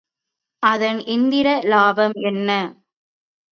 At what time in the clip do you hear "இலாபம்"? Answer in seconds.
1.59-2.17